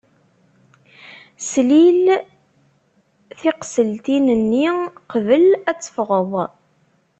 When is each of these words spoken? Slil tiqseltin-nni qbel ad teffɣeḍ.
Slil 1.49 2.05
tiqseltin-nni 3.39 4.67
qbel 5.11 5.47
ad 5.69 5.77
teffɣeḍ. 5.79 6.31